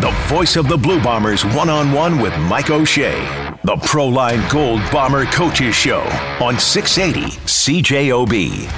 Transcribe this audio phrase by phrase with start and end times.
[0.00, 3.18] the voice of the Blue Bombers one on one with Mike O'Shea.
[3.64, 6.00] The Proline Gold Bomber Coaches Show
[6.40, 8.70] on 680 CJOB.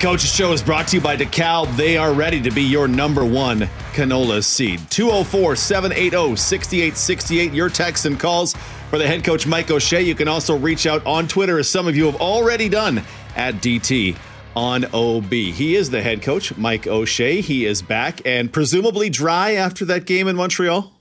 [0.00, 1.76] Coach's Show is brought to you by DeKalb.
[1.76, 4.80] They are ready to be your number one canola seed.
[4.90, 7.52] 204 780 6868.
[7.52, 8.54] Your texts and calls
[8.88, 10.00] for the head coach, Mike O'Shea.
[10.00, 13.02] You can also reach out on Twitter, as some of you have already done,
[13.36, 14.16] at DT
[14.54, 15.30] on OB.
[15.30, 17.40] He is the head coach, Mike O'Shea.
[17.40, 20.92] He is back and presumably dry after that game in Montreal.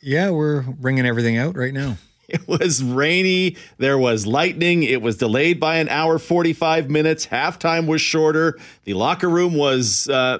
[0.00, 1.96] Yeah, we're bringing everything out right now.
[2.28, 3.58] It was rainy.
[3.76, 4.84] There was lightning.
[4.84, 7.26] It was delayed by an hour, 45 minutes.
[7.26, 8.58] Halftime was shorter.
[8.84, 10.38] The locker room was, uh,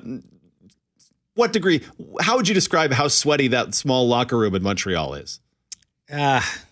[1.35, 1.83] what degree?
[2.23, 5.41] How would you describe how sweaty that small locker room in Montreal is?
[6.11, 6.65] Ah, uh,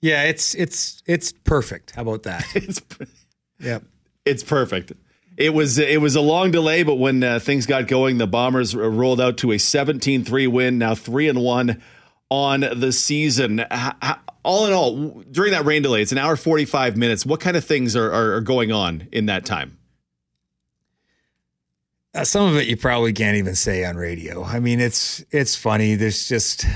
[0.00, 1.92] yeah, it's it's it's perfect.
[1.92, 2.44] How about that?
[2.54, 2.80] it's
[3.58, 3.80] yeah,
[4.30, 4.92] it's perfect.
[5.36, 8.74] It was it was a long delay, but when uh, things got going, the Bombers
[8.74, 10.78] rolled out to a 17-3 win.
[10.78, 11.82] Now three and one
[12.28, 13.64] on the season.
[14.42, 17.26] All in all, during that rain delay, it's an hour 45 minutes.
[17.26, 19.78] What kind of things are, are, are going on in that time?
[22.14, 24.42] Uh, some of it you probably can't even say on radio.
[24.42, 25.94] I mean, it's it's funny.
[25.94, 26.66] There's just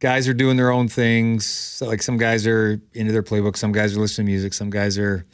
[0.00, 1.82] guys are doing their own things.
[1.84, 4.98] Like some guys are into their playbook, some guys are listening to music, some guys
[4.98, 5.26] are,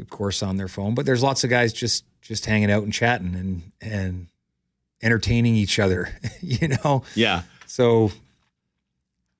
[0.00, 0.94] of course, on their phone.
[0.94, 4.26] But there's lots of guys just just hanging out and chatting and and
[5.02, 6.08] entertaining each other.
[6.40, 7.04] you know?
[7.14, 7.42] Yeah.
[7.66, 8.10] So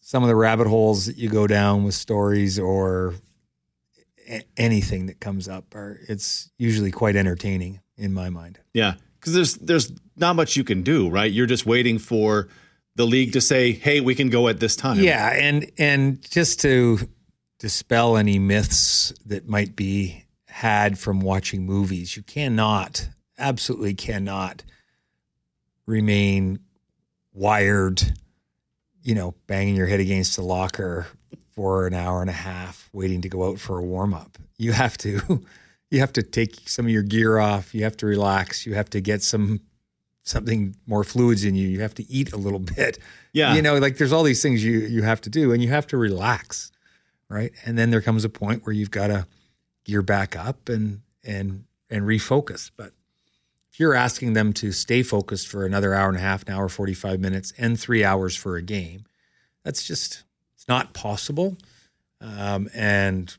[0.01, 3.15] some of the rabbit holes that you go down with stories or
[4.57, 8.59] anything that comes up are it's usually quite entertaining in my mind.
[8.73, 11.31] Yeah, because there's there's not much you can do, right?
[11.31, 12.49] You're just waiting for
[12.97, 16.61] the league to say, "Hey, we can go at this time." Yeah, and and just
[16.61, 16.99] to
[17.59, 20.24] dispel any myths that might be
[20.55, 24.63] had from watching movies, you cannot, absolutely cannot
[25.85, 26.61] remain
[27.33, 28.01] wired,
[29.03, 31.09] you know, banging your head against the locker
[31.51, 34.39] for an hour and a half waiting to go out for a warm up.
[34.57, 35.45] You have to
[35.91, 38.91] you have to take some of your gear off, you have to relax, you have
[38.91, 39.61] to get some
[40.23, 41.67] something more fluids in you.
[41.67, 43.01] You have to eat a little bit.
[43.33, 43.55] Yeah.
[43.55, 45.89] You know, like there's all these things you you have to do and you have
[45.89, 46.71] to relax.
[47.29, 47.51] Right?
[47.65, 49.27] And then there comes a point where you've got to
[49.85, 52.71] gear back up and and and refocus.
[52.77, 52.93] But
[53.75, 56.69] if you're asking them to stay focused for another hour and a half, an hour,
[56.69, 59.05] 45 minutes, and three hours for a game,
[59.65, 60.23] that's just,
[60.55, 61.57] it's not possible.
[62.21, 63.37] Um, and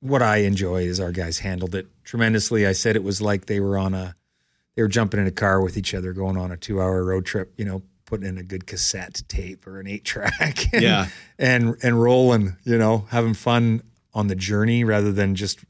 [0.00, 2.66] what I enjoy is our guys handled it tremendously.
[2.66, 4.16] I said it was like they were on a,
[4.76, 7.24] they were jumping in a car with each other, going on a two hour road
[7.24, 10.66] trip, you know, putting in a good cassette tape or an eight track.
[10.74, 11.06] And, yeah.
[11.38, 13.82] And, and rolling, you know, having fun
[14.14, 15.60] on the journey rather than just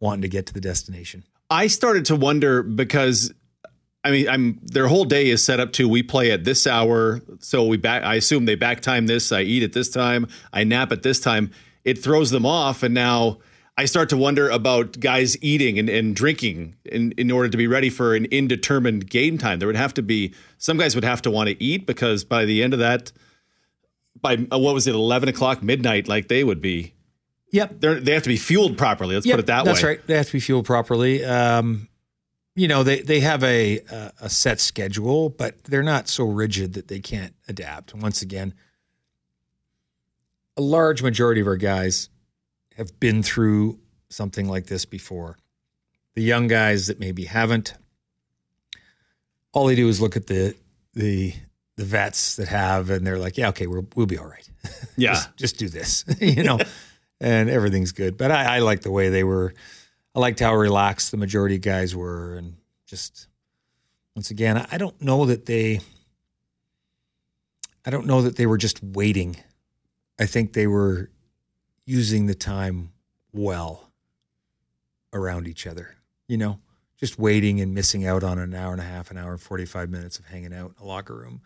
[0.00, 1.24] wanting to get to the destination.
[1.50, 3.32] I started to wonder because
[4.04, 7.20] I mean, I'm their whole day is set up to we play at this hour,
[7.40, 8.04] so we back.
[8.04, 9.32] I assume they back time this.
[9.32, 10.28] I eat at this time.
[10.52, 11.50] I nap at this time.
[11.84, 13.38] It throws them off, and now
[13.76, 17.66] I start to wonder about guys eating and, and drinking in, in order to be
[17.66, 19.58] ready for an indeterminate game time.
[19.58, 22.44] There would have to be some guys would have to want to eat because by
[22.44, 23.10] the end of that,
[24.20, 26.94] by uh, what was it, eleven o'clock midnight, like they would be
[27.52, 27.80] Yep.
[27.80, 29.14] They're, they have to be fueled properly.
[29.14, 29.72] Let's yep, put it that that's way.
[29.72, 30.06] That's right.
[30.06, 31.24] They have to be fueled properly.
[31.24, 31.88] Um,
[32.54, 33.78] you know, they, they have a,
[34.20, 37.92] a set schedule, but they're not so rigid that they can't adapt.
[37.92, 38.52] And once again,
[40.56, 42.08] a large majority of our guys
[42.76, 43.78] have been through
[44.08, 45.38] something like this before.
[46.14, 47.74] The young guys that maybe haven't,
[49.52, 50.56] all they do is look at the
[50.94, 51.32] the
[51.76, 54.48] the vets that have, and they're like, "Yeah, okay, we'll we'll be all right.
[54.96, 56.58] Yeah, just, just do this." you know
[57.20, 58.16] and everything's good.
[58.16, 59.54] But I, I like the way they were.
[60.14, 62.56] I liked how relaxed the majority of guys were, and
[62.86, 63.26] just
[64.14, 65.80] once again, I don't know that they.
[67.84, 69.36] I don't know that they were just waiting.
[70.18, 71.10] I think they were
[71.86, 72.92] using the time
[73.32, 73.90] well
[75.12, 75.96] around each other.
[76.26, 76.60] You know,
[76.98, 79.64] just waiting and missing out on an hour and a half, an hour and forty
[79.64, 81.40] five minutes of hanging out in a locker room,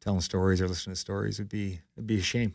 [0.00, 2.54] telling stories or listening to stories would be it'd be a shame.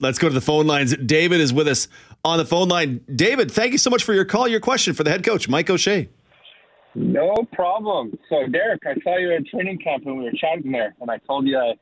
[0.00, 0.96] Let's go to the phone lines.
[0.96, 1.88] David is with us
[2.24, 3.00] on the phone line.
[3.14, 4.48] David, thank you so much for your call.
[4.48, 6.08] Your question for the head coach, Mike O'Shea.
[6.96, 8.16] No problem.
[8.28, 11.18] So, Derek, I saw you at training camp when we were chatting there, and I
[11.18, 11.74] told you I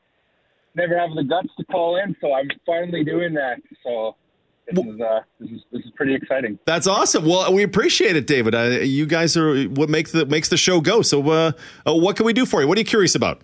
[0.75, 3.57] never have the guts to call in, so I'm finally doing that.
[3.83, 4.15] So,
[4.71, 6.57] this is uh, this is this is pretty exciting.
[6.65, 7.25] That's awesome.
[7.25, 8.55] Well, we appreciate it, David.
[8.55, 11.01] Uh, you guys are what makes the makes the show go.
[11.01, 11.51] So, uh,
[11.85, 12.67] uh, what can we do for you?
[12.67, 13.41] What are you curious about?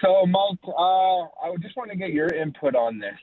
[0.00, 3.18] So, Mike, uh, I just want to get your input on this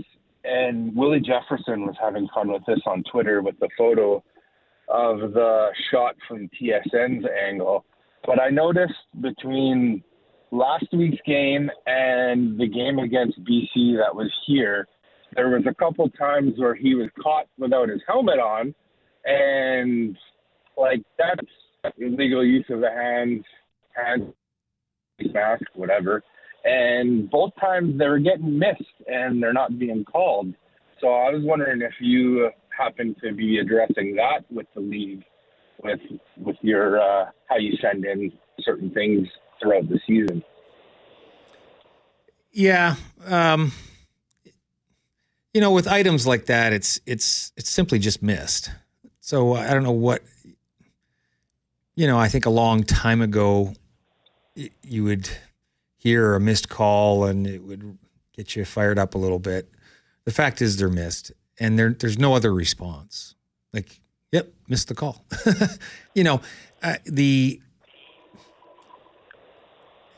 [0.47, 4.23] and Willie Jefferson was having fun with this on Twitter with the photo
[4.89, 7.85] of the shot from TSN's angle
[8.27, 10.03] but I noticed between
[10.51, 14.85] last week's game and the game against BC that was here,
[15.35, 18.75] there was a couple times where he was caught without his helmet on,
[19.25, 20.17] and
[20.77, 23.43] like that's illegal use of the hands,
[23.95, 24.33] hands
[25.33, 26.21] mask, whatever.
[26.67, 30.53] And both times they were getting missed and they're not being called.
[30.99, 35.23] So I was wondering if you happen to be addressing that with the league,
[35.81, 36.01] with
[36.37, 39.29] with your uh, how you send in certain things
[39.61, 40.43] throughout the season.
[42.51, 43.71] Yeah, um,
[45.53, 48.71] you know, with items like that, it's it's it's simply just missed.
[49.21, 50.21] So I don't know what
[51.95, 52.17] you know.
[52.17, 53.73] I think a long time ago,
[54.83, 55.29] you would
[56.07, 57.97] hear a missed call and it would
[58.33, 59.69] get you fired up a little bit.
[60.23, 63.35] The fact is, they're missed, and there, there's no other response.
[63.73, 64.01] Like,
[64.31, 65.25] yep, missed the call.
[66.15, 66.41] you know,
[66.83, 67.61] uh, the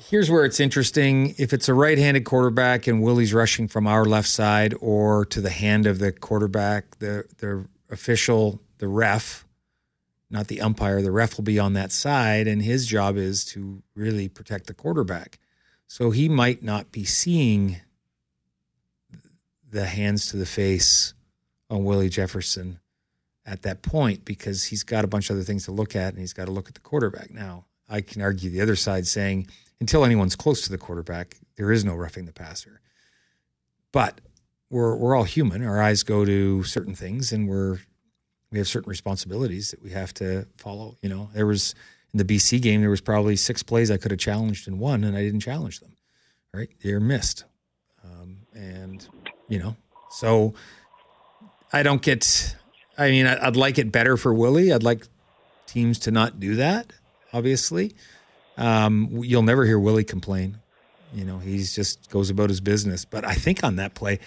[0.10, 1.36] here's where it's interesting.
[1.38, 5.52] If it's a right-handed quarterback and Willie's rushing from our left side or to the
[5.52, 9.46] hand of the quarterback, the the official, the ref,
[10.30, 13.82] not the umpire, the ref will be on that side, and his job is to
[13.96, 15.40] really protect the quarterback.
[15.90, 17.78] So he might not be seeing
[19.72, 21.16] the hands to the face
[21.68, 22.80] on Willie Jefferson
[23.44, 26.20] at that point because he's got a bunch of other things to look at and
[26.20, 27.32] he's got to look at the quarterback.
[27.32, 29.48] Now, I can argue the other side saying
[29.82, 32.82] until anyone's close to the quarterback, there is no roughing the passer.
[33.92, 34.22] But
[34.70, 35.66] we're we're all human.
[35.66, 37.80] Our eyes go to certain things and we're
[38.52, 40.98] we have certain responsibilities that we have to follow.
[41.02, 41.74] You know, there was
[42.14, 45.04] in the BC game, there was probably six plays I could have challenged and won,
[45.04, 45.96] and I didn't challenge them.
[46.54, 47.44] Right, they're missed,
[48.04, 49.08] um, and
[49.48, 49.76] you know,
[50.10, 50.56] so
[51.72, 52.56] I don't get.
[52.98, 54.74] I mean, I'd like it better for Willie.
[54.74, 55.06] I'd like
[55.68, 56.92] teams to not do that.
[57.34, 57.94] Obviously,
[58.58, 60.58] um, you'll never hear Willie complain.
[61.14, 63.06] You know, he just goes about his business.
[63.06, 64.20] But I think on that play,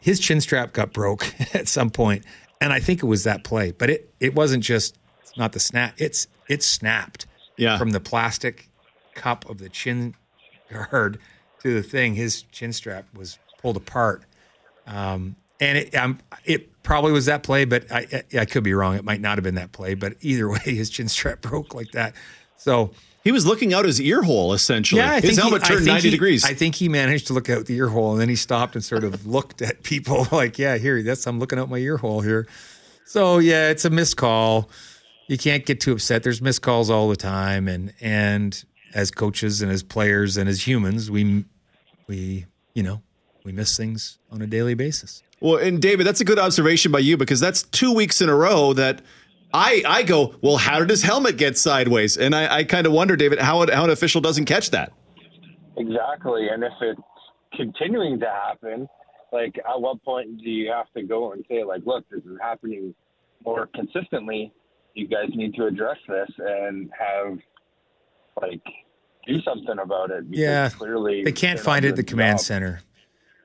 [0.00, 2.24] his chin strap got broke at some point,
[2.60, 3.70] and I think it was that play.
[3.70, 4.98] But it it wasn't just
[5.36, 5.94] not the snap.
[5.98, 7.26] It's it snapped
[7.56, 7.76] Yeah.
[7.78, 8.68] from the plastic
[9.14, 10.14] cup of the chin
[10.72, 11.18] guard
[11.62, 12.14] to the thing.
[12.14, 14.22] His chin strap was pulled apart,
[14.86, 18.72] um, and it um, it probably was that play, but I, I I could be
[18.74, 18.94] wrong.
[18.96, 21.90] It might not have been that play, but either way, his chin strap broke like
[21.92, 22.14] that.
[22.56, 22.92] So
[23.24, 25.00] He was looking out his ear hole essentially.
[25.00, 26.44] yeah, I his think he- helmet turned 90 he- degrees.
[26.44, 28.82] I think he managed to look out the ear hole, and then he stopped and
[28.84, 32.20] sort of looked at people like, "Yeah, here, that's I'm looking out my ear hole
[32.20, 32.46] here."
[33.04, 34.70] So yeah, it's a missed call.
[35.28, 36.22] You can't get too upset.
[36.22, 38.64] There's missed calls all the time, and and
[38.94, 41.44] as coaches and as players and as humans, we
[42.06, 43.02] we you know
[43.44, 45.22] we miss things on a daily basis.
[45.40, 48.34] Well, and David, that's a good observation by you because that's two weeks in a
[48.34, 49.02] row that
[49.52, 52.16] I I go, well, how did his helmet get sideways?
[52.16, 54.92] And I, I kind of wonder, David, how, it, how an official doesn't catch that.
[55.76, 56.48] Exactly.
[56.48, 57.00] And if it's
[57.54, 58.88] continuing to happen,
[59.32, 62.38] like at what point do you have to go and say, like, look, this is
[62.40, 62.94] happening
[63.44, 64.52] more consistently.
[64.94, 67.38] You guys need to address this and have
[68.40, 68.62] like
[69.26, 70.28] do something about it.
[70.30, 72.44] because Yeah, clearly They can't find it at the doing command job.
[72.46, 72.80] center.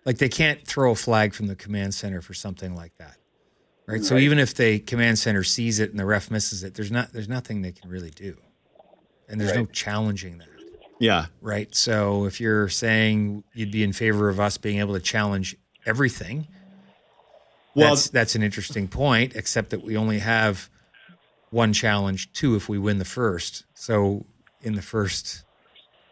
[0.05, 3.15] Like they can't throw a flag from the command center for something like that.
[3.85, 4.03] Right?
[4.03, 7.11] So even if the command center sees it and the ref misses it, there's not
[7.13, 8.37] there's nothing they can really do.
[9.29, 10.47] And there's no challenging that.
[10.99, 11.25] Yeah.
[11.41, 11.73] Right?
[11.75, 16.47] So if you're saying you'd be in favor of us being able to challenge everything,
[17.75, 20.69] Well, that's that's an interesting point, except that we only have
[21.53, 23.63] one challenge, two if we win the first.
[23.73, 24.25] So
[24.61, 25.43] in the first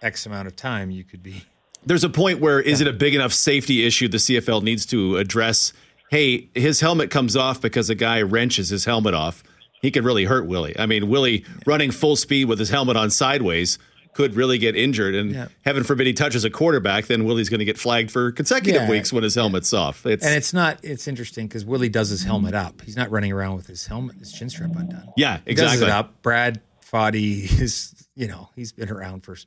[0.01, 1.43] X amount of time you could be
[1.85, 5.17] there's a point where is it a big enough safety issue the CFL needs to
[5.17, 5.73] address?
[6.09, 9.43] Hey, his helmet comes off because a guy wrenches his helmet off.
[9.81, 10.77] He could really hurt Willie.
[10.77, 13.79] I mean, Willie running full speed with his helmet on sideways
[14.13, 15.15] could really get injured.
[15.15, 15.47] And Yeah.
[15.61, 18.89] heaven forbid he touches a quarterback, then Willie's going to get flagged for consecutive Yeah.
[18.89, 20.05] weeks when his helmet's off.
[20.05, 20.79] It's, And it's not.
[20.83, 22.81] It's interesting because Willie does his helmet up.
[22.81, 25.09] He's not running around with his helmet, his chin strap undone.
[25.15, 25.87] yeah, He does exactly.
[25.87, 26.21] it up.
[26.21, 29.37] Brad Foddy is, you know, he's been around for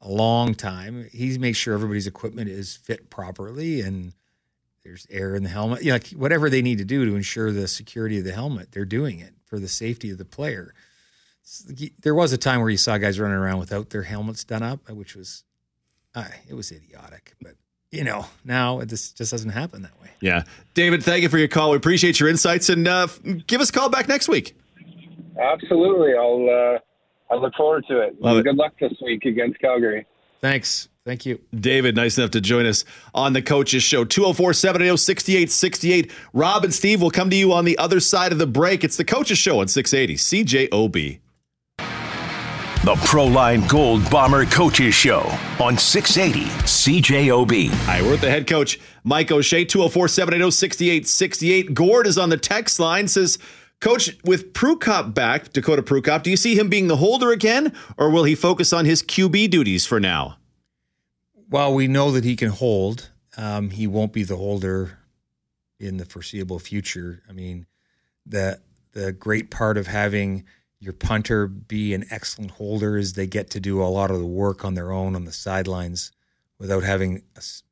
[0.00, 1.08] a long time.
[1.12, 4.12] He makes sure everybody's equipment is fit properly and
[4.84, 5.80] there's air in the helmet.
[5.82, 8.70] You know, like whatever they need to do to ensure the security of the helmet,
[8.72, 10.72] they're doing it for the safety of the player.
[12.00, 14.88] There was a time where you saw guys running around without their helmets done up,
[14.90, 15.44] which was,
[16.14, 17.34] uh, it was idiotic.
[17.40, 17.56] But
[17.94, 20.10] you know, now it just just doesn't happen that way.
[20.20, 20.42] Yeah.
[20.74, 21.70] David, thank you for your call.
[21.70, 23.06] We appreciate your insights and uh,
[23.46, 24.56] give us a call back next week.
[25.38, 26.14] Absolutely.
[26.14, 28.20] I'll uh, I look forward to it.
[28.20, 28.44] Love it.
[28.44, 30.06] Good luck this week against Calgary.
[30.40, 30.88] Thanks.
[31.04, 31.38] Thank you.
[31.54, 32.84] David, nice enough to join us
[33.14, 34.04] on the Coaches Show.
[34.04, 36.12] 204 780 6868.
[36.32, 38.84] Rob and Steve will come to you on the other side of the break.
[38.84, 40.16] It's the Coaches Show on 680
[40.68, 41.20] CJOB.
[42.84, 45.20] The Proline Gold Bomber Coaches Show
[45.58, 47.70] on 680 CJOB.
[47.70, 51.72] Hi, we're with the head coach, Mike O'Shea, 204 780 6868.
[51.72, 53.38] Gord is on the text line, says,
[53.80, 58.10] Coach, with Prukop back, Dakota Prukop, do you see him being the holder again, or
[58.10, 60.36] will he focus on his QB duties for now?
[61.48, 63.08] Well, we know that he can hold.
[63.38, 64.98] Um, he won't be the holder
[65.80, 67.22] in the foreseeable future.
[67.30, 67.64] I mean,
[68.26, 68.60] the
[68.92, 70.44] the great part of having
[70.84, 74.26] your punter be an excellent holder is they get to do a lot of the
[74.26, 76.12] work on their own on the sidelines
[76.58, 77.22] without having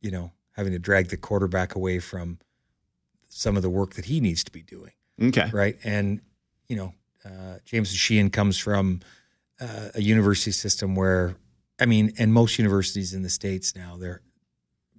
[0.00, 2.38] you know having to drag the quarterback away from
[3.28, 4.92] some of the work that he needs to be doing.
[5.20, 5.50] Okay.
[5.52, 5.76] Right.
[5.84, 6.20] And,
[6.68, 9.00] you know, uh, Jamieson Sheahan comes from
[9.60, 11.36] uh, a university system where,
[11.80, 14.20] I mean, and most universities in the States now, they're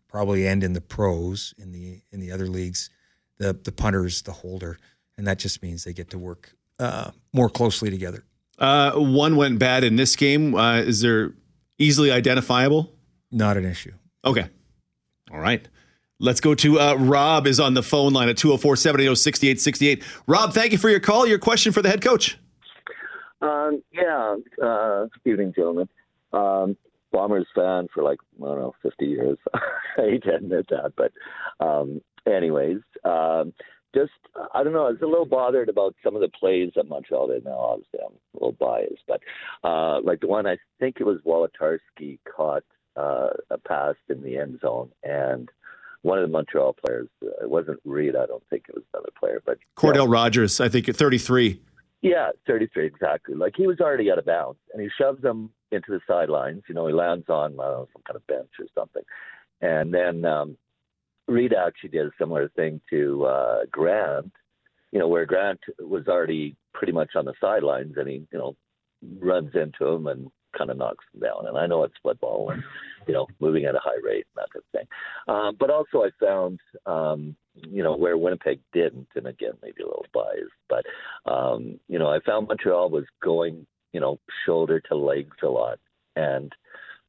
[0.08, 2.90] probably end in the pros in the in the other leagues,
[3.38, 4.78] the the punter's the holder.
[5.18, 8.24] And that just means they get to work uh, more closely together.
[8.60, 10.56] Uh, one went bad in this game.
[10.56, 11.34] Uh, is there
[11.78, 12.92] easily identifiable?
[13.32, 13.92] Not an issue.
[14.24, 14.48] Okay.
[15.32, 15.68] All right.
[16.20, 20.04] Let's go to uh, Rob is on the phone line at 204 780 6868.
[20.28, 21.28] Rob, thank you for your call.
[21.28, 22.38] Your question for the head coach.
[23.42, 25.90] Um, yeah, uh, evening, gentlemen.
[26.32, 26.78] Um,
[27.12, 29.38] Bombers fan for like, I don't know, 50 years.
[29.54, 29.60] I
[29.98, 30.94] hate to admit that.
[30.96, 31.12] But,
[31.60, 33.54] um, anyways, um,
[33.94, 34.12] just,
[34.54, 37.28] I don't know, I was a little bothered about some of the plays that Montreal
[37.28, 37.46] did.
[37.46, 39.22] Now, obviously, I'm a little biased, but
[39.64, 42.64] uh, like the one, I think it was Wolitarsky caught
[42.96, 44.90] uh, a pass in the end zone.
[45.04, 45.50] And
[46.04, 47.08] one of the Montreal players.
[47.22, 48.16] It wasn't Reed.
[48.16, 50.14] I don't think it was another player, but Cordell yeah.
[50.14, 50.62] Rogers.
[50.62, 51.60] I think at 33.
[52.02, 53.36] Yeah, 33 exactly.
[53.36, 56.64] Like he was already out of bounds, and he shoves him into the sidelines.
[56.68, 59.04] You know, he lands on know, some kind of bench or something,
[59.62, 60.58] and then um,
[61.28, 64.32] Reed actually did a similar thing to uh, Grant.
[64.92, 68.56] You know, where Grant was already pretty much on the sidelines, and he you know
[69.20, 71.48] runs into him and kind of knocks him down.
[71.48, 72.64] And I know it's football and
[73.08, 74.88] you know moving at a high rate and that kind of thing.
[75.28, 79.88] Um, but also I found um, you know where Winnipeg didn't, and again maybe a
[79.88, 80.86] little biased, but
[81.32, 85.80] um, you know I found Montreal was going you know shoulder to legs a lot,
[86.16, 86.52] and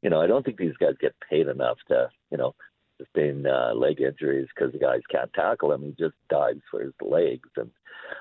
[0.03, 2.55] you know I don't think these guys get paid enough to you know
[2.99, 5.83] sustain uh, leg injuries because the guys can't tackle him.
[5.83, 7.49] He just dives for his legs.
[7.57, 7.71] And,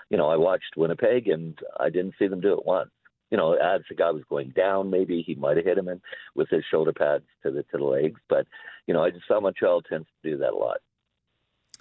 [0.09, 2.89] you know, I watched Winnipeg and I didn't see them do it once
[3.33, 5.99] you know, as the guy was going down, maybe he might have hit him in
[6.35, 8.21] with his shoulder pads to the to the legs.
[8.29, 8.45] But
[8.85, 10.81] you know, I just saw Montreal tends to do that a lot.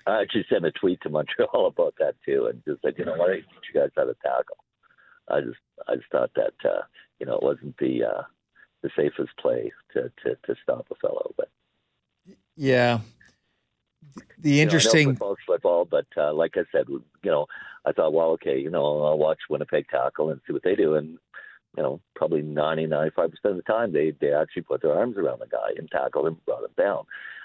[0.06, 3.16] I actually sent a tweet to Montreal about that too, and just said, you know,
[3.16, 4.56] why don't you guys how to tackle?
[5.28, 6.84] I just I just thought that uh,
[7.20, 8.22] you know it wasn't the uh,
[8.80, 11.50] the safest play to, to to stop a fellow, but
[12.56, 13.00] yeah.
[14.38, 17.46] The interesting you know, football, football, but uh, like I said, you know,
[17.86, 20.94] I thought, well, okay, you know, I'll watch Winnipeg tackle and see what they do,
[20.94, 21.18] and
[21.76, 25.40] you know, probably 90, 95% of the time, they, they actually put their arms around
[25.40, 27.04] the guy and tackled him, and brought him down.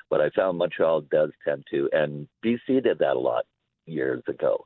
[0.10, 3.46] But I found Montreal does tend to, and BC did that a lot
[3.86, 4.66] years ago.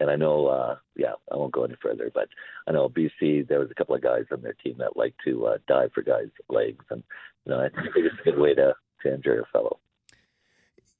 [0.00, 2.28] And I know, uh, yeah, I won't go any further, but
[2.66, 5.46] I know BC, there was a couple of guys on their team that like to
[5.46, 6.84] uh, dive for guys' legs.
[6.90, 7.02] And,
[7.44, 9.78] you know, I think it's a good way to, to fellow.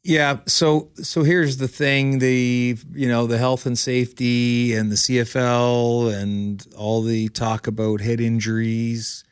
[0.05, 4.97] Yeah, so so here's the thing: the you know the health and safety and the
[4.97, 9.25] CFL and all the talk about head injuries.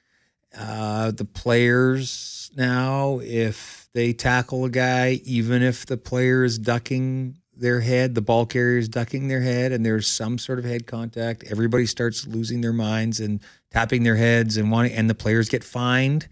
[0.57, 7.37] Uh, the players now, if they tackle a guy, even if the player is ducking
[7.57, 10.87] their head, the ball carrier is ducking their head, and there's some sort of head
[10.87, 15.49] contact, everybody starts losing their minds and tapping their heads and wanting, and the players
[15.49, 16.29] get fined.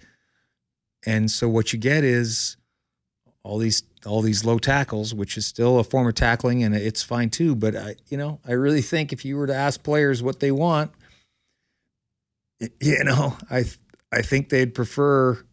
[1.06, 2.56] And so what you get is
[3.42, 7.02] all these all these low tackles, which is still a form of tackling, and it's
[7.02, 7.54] fine too.
[7.54, 10.52] But I, you know, I really think if you were to ask players what they
[10.52, 10.92] want,
[12.80, 13.64] you know, I
[14.12, 15.44] I think they'd prefer.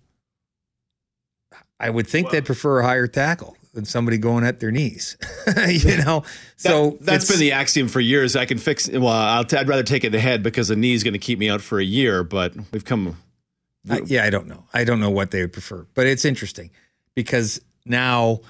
[1.79, 5.17] I would think well, they'd prefer a higher tackle than somebody going at their knees.
[5.67, 6.23] you know,
[6.55, 8.35] so that, that's been the axiom for years.
[8.35, 8.89] I can fix.
[8.89, 11.37] Well, i would rather take it the head because the knee is going to keep
[11.37, 12.23] me out for a year.
[12.23, 13.17] But we've come.
[13.89, 14.65] I, yeah, I don't know.
[14.73, 16.71] I don't know what they would prefer, but it's interesting
[17.13, 18.41] because now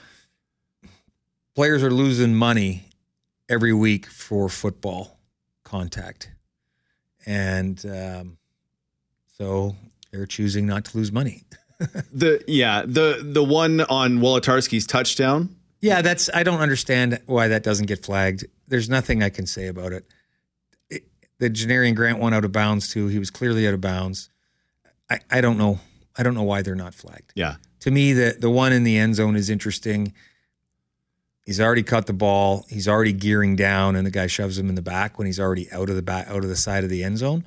[1.56, 2.86] players are losing money
[3.50, 5.20] every week for football
[5.64, 6.32] contact.
[7.26, 8.38] And um,
[9.38, 9.76] so
[10.12, 11.44] they're choosing not to lose money.
[12.14, 15.56] the yeah, the the one on Wolitarsky's touchdown.
[15.82, 18.46] Yeah, that's I don't understand why that doesn't get flagged.
[18.68, 20.06] There's nothing I can say about it.
[20.90, 21.04] it
[21.38, 23.08] the Janarion Grant went out of bounds too.
[23.08, 24.30] He was clearly out of bounds.
[25.10, 25.80] I, I don't know.
[26.18, 27.34] I don't know why they're not flagged.
[27.36, 30.12] Yeah to me, the the one in the end zone is interesting.
[31.46, 32.66] He's already cut the ball.
[32.68, 35.72] He's already gearing down, and the guy shoves him in the back when he's already
[35.72, 37.46] out of the back, out of the side of the end zone.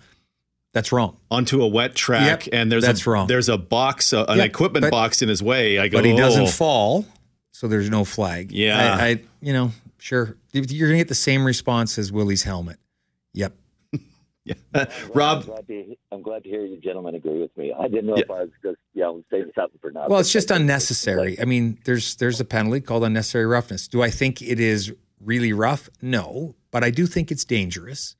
[0.73, 1.17] That's wrong.
[1.29, 3.27] onto a wet track, Yep, and there's that's a, wrong.
[3.27, 5.81] There's a box, uh, an Yep, equipment but- box in his way.
[5.81, 7.07] I go, But he doesn't "Oh." fall,
[7.51, 8.53] so there's no flag.
[8.53, 8.79] Yeah.
[8.97, 10.37] I, I you know, sure.
[10.53, 12.79] You're gonna get the same response as Willie's helmet.
[13.35, 13.55] Yep.
[14.75, 17.73] I'm Rob, glad, to, I'm glad to hear you gentlemen agree with me.
[17.79, 20.11] I didn't know if I was just, you know, saying something for nothing.
[20.11, 21.41] Well, it's just Like, unnecessary.
[21.41, 23.89] I mean, there's there's a penalty called unnecessary roughness.
[23.89, 25.89] Do I think it is really rough?
[26.03, 28.17] No, but I do think it's dangerous,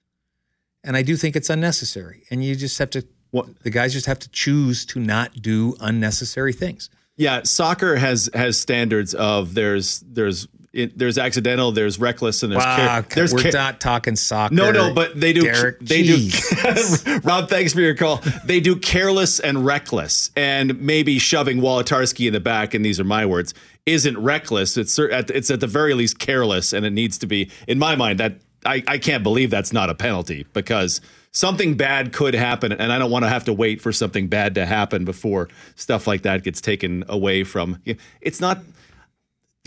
[0.85, 2.25] and I do think it's unnecessary.
[2.31, 3.07] And you just have to.
[3.31, 6.89] What- The guys just have to choose to not do unnecessary things.
[7.17, 12.65] Yeah, soccer has has standards of there's there's it, there's accidental, there's reckless, and there's
[12.65, 14.55] Wow, there's we're not talking soccer.
[14.55, 15.43] no, no, but they do.
[15.43, 17.03] Derek, they Jesus.
[17.03, 17.19] do.
[17.25, 18.21] Rob, thanks for your call.
[18.45, 22.75] They do careless and reckless, and maybe shoving Wolitarsky in the back.
[22.75, 23.55] And these are my words.
[23.87, 24.77] Isn't reckless.
[24.77, 27.51] It's at, it's at the very least careless, and it needs to be.
[27.67, 28.35] In my mind, that
[28.67, 31.01] I, I can't believe that's not a penalty because
[31.33, 34.57] something bad could happen, and I don't want to have to wait for something bad
[34.57, 37.81] to happen before stuff like that gets taken away from.
[38.21, 38.59] It's not.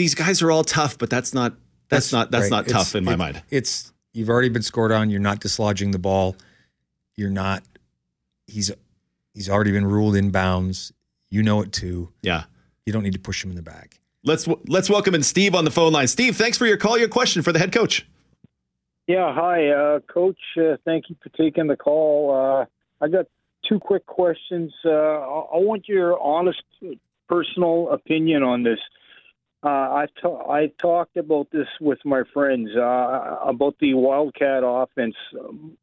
[0.02, 1.54] These guys are all tough, but that's not.
[1.90, 2.32] That's, not.
[2.32, 2.50] That's right.
[2.50, 3.44] not tough It's- in my it- mind.
[3.52, 5.12] It's you've already been scored on.
[5.12, 6.36] You're not dislodging the ball.
[7.16, 7.62] You're not.
[8.48, 8.72] He's
[9.36, 10.92] he's already been ruled in bounds.
[11.30, 12.12] You know it too.
[12.24, 12.46] Yeah.
[12.88, 14.00] You don't need to push him in the back.
[14.24, 16.08] Let's let's welcome in Steve on the phone line.
[16.08, 16.98] Steve, thanks for your call.
[16.98, 18.08] Your question for the head coach.
[19.06, 20.40] Yeah, hi, uh, Coach.
[20.58, 22.34] Uh, thank you for taking the call.
[22.34, 22.66] Uh,
[23.06, 23.28] I got
[23.70, 24.74] two quick questions.
[24.84, 26.64] Uh, I I want your honest,
[27.30, 28.80] personal opinion on this.
[29.64, 35.16] Uh, I ta- I talked about this with my friends uh, about the Wildcat offense.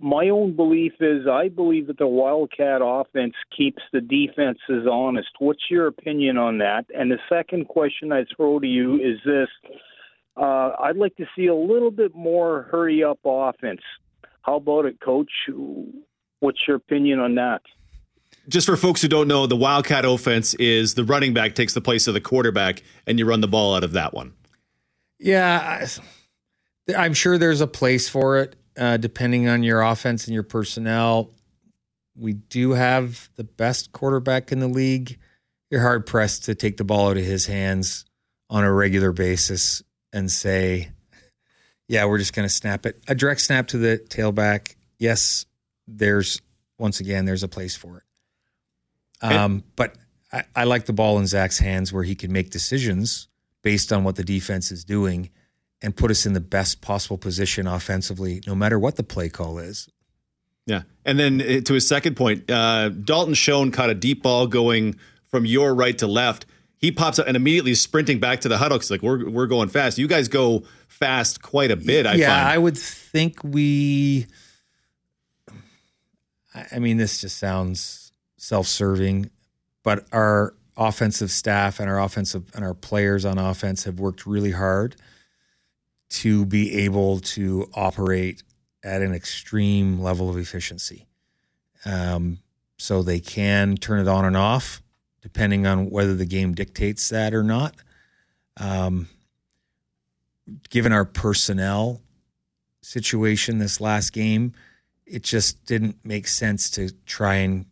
[0.00, 5.28] My own belief is I believe that the Wildcat offense keeps the defenses honest.
[5.38, 6.86] What's your opinion on that?
[6.92, 9.48] And the second question I throw to you is this.
[10.36, 13.82] Uh, I'd like to see a little bit more hurry up offense.
[14.42, 15.30] How about it, Coach?
[16.40, 17.62] What's your opinion on that?
[18.48, 21.82] Just for folks who don't know, the Wildcat offense is the running back takes the
[21.82, 24.32] place of the quarterback, and you run the ball out of that one.
[25.18, 25.86] Yeah,
[26.96, 31.30] I'm sure there's a place for it, uh, depending on your offense and your personnel.
[32.16, 35.18] We do have the best quarterback in the league.
[35.70, 38.06] You're hard pressed to take the ball out of his hands
[38.48, 40.90] on a regular basis and say,
[41.86, 44.76] "Yeah, we're just going to snap it." A direct snap to the tailback.
[44.98, 45.44] Yes,
[45.86, 46.40] there's
[46.78, 48.02] once again there's a place for it.
[49.20, 49.96] Um, but
[50.32, 53.28] I, I like the ball in Zach's hands where he can make decisions
[53.62, 55.30] based on what the defense is doing
[55.82, 59.58] and put us in the best possible position offensively, no matter what the play call
[59.58, 59.88] is.
[60.66, 60.82] Yeah.
[61.04, 64.96] And then uh, to his second point, uh, Dalton Schoen caught a deep ball going
[65.26, 66.46] from your right to left.
[66.76, 68.78] He pops up and immediately sprinting back to the huddle.
[68.78, 69.98] 'cause, like we're we're going fast.
[69.98, 72.06] You guys go fast quite a bit.
[72.06, 72.48] I yeah, find.
[72.48, 74.26] I would think we.
[76.72, 77.97] I mean, this just sounds
[78.38, 79.30] self-serving,
[79.82, 84.52] but our offensive staff and our offensive and our players on offense have worked really
[84.52, 84.96] hard
[86.08, 88.42] to be able to operate
[88.82, 91.06] at an extreme level of efficiency.
[91.84, 92.38] Um,
[92.78, 94.80] so they can turn it on and off
[95.20, 97.74] depending on whether the game dictates that or not.
[98.56, 99.08] Um,
[100.70, 102.00] given our personnel
[102.82, 104.54] situation this last game,
[105.04, 107.66] it just didn't make sense to try and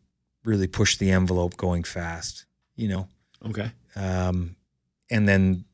[0.46, 3.08] really push the envelope going fast, you know.
[3.46, 3.72] okay.
[3.96, 4.56] Um,
[5.10, 5.64] and then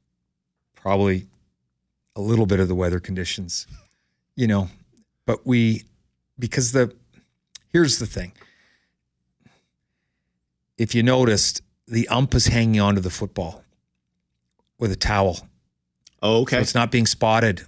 [0.74, 1.26] probably
[2.16, 3.66] a little bit of the weather conditions,
[4.34, 4.68] you know.
[5.26, 5.84] But we,
[6.38, 6.94] because the,
[7.72, 8.32] here's the thing.
[10.78, 13.62] If you noticed, the ump is hanging onto the football
[14.78, 15.40] with a towel.
[16.22, 16.60] Oh, So okay.
[16.60, 17.62] it's not being spotted.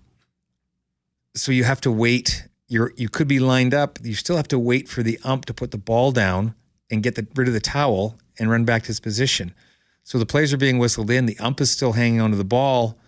[1.34, 2.48] So you have to wait.
[2.68, 3.98] You're you could be lined up.
[4.02, 6.54] You still have to wait for the ump to put the ball down
[6.94, 9.54] and get the, rid of the towel and run back to his position.
[10.02, 11.26] So the plays are being whistled in.
[11.26, 12.98] The ump is still hanging onto the ball.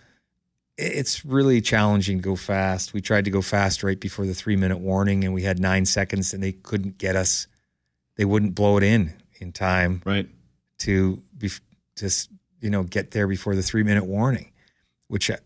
[0.78, 2.92] It's really challenging to go fast.
[2.92, 5.86] We tried to go fast right before the three minute warning, and we had nine
[5.86, 7.46] seconds, and they couldn't get us.
[8.16, 10.28] They wouldn't blow it in in time right.
[10.78, 11.50] to be
[11.96, 12.10] to
[12.60, 14.52] you know get there before the three minute warning,
[15.08, 15.36] which uh,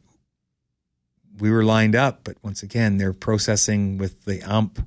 [1.38, 4.85] we were lined up, but once again they're processing with the ump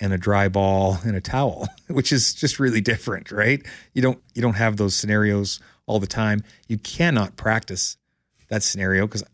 [0.00, 3.64] and a dry ball and a towel, which is just really different, right?
[3.94, 6.42] You don't you don't have those scenarios all the time.
[6.68, 7.96] You cannot practice
[8.48, 9.24] that scenario because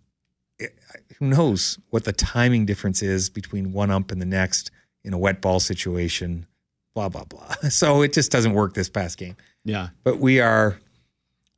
[1.18, 4.70] who knows what the timing difference is between one ump and the next
[5.04, 6.46] in a wet ball situation,
[6.94, 7.54] blah blah blah.
[7.70, 9.88] So it just doesn't work this past game Yeah.
[10.04, 10.78] but we are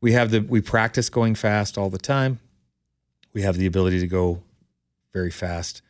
[0.01, 2.38] we have the we practice going fast all the time
[3.33, 4.43] we have the ability to go
[5.12, 5.83] very fast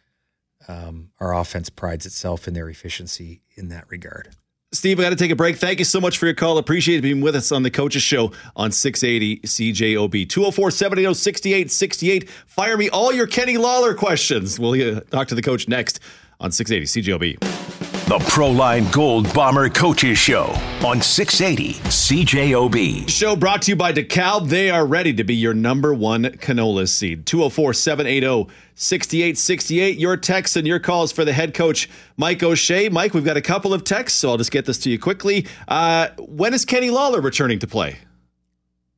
[0.69, 4.31] um, our offense prides itself in their efficiency in that regard
[4.75, 5.57] Steve, I got to take a break.
[5.57, 6.59] Thank you so much for your call.
[6.59, 10.29] Appreciate being with us on the Coaches Show on 680 CJOB.
[10.29, 12.31] 204 780 6868.
[12.47, 14.59] Fire me all your Kenny Lawler questions.
[14.59, 16.01] We'll talk to the coach next
[16.41, 17.74] on 680 CJOB.
[18.07, 20.49] The Proline Gold Bomber Coaches Show
[20.85, 23.09] on 680 CJOB.
[23.09, 24.51] Show brought to you by DeKalb.
[24.51, 27.25] They are ready to be your number one canola seed.
[27.25, 29.99] 204 780 6868.
[29.99, 31.89] Your texts and your calls for the head coach,
[32.19, 32.91] Mike O'Shea.
[32.91, 35.47] Mike, we've got a couple of texts, so I'll just get this to you quickly.
[35.67, 38.01] Uh, when is Kenny Lawler returning to play?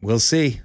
[0.03, 0.63] We'll see.